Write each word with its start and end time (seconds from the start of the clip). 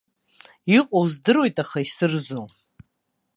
Иҟоу 0.77 1.05
здыруеит, 1.13 1.57
аха 1.63 1.77
исырзом. 1.85 2.47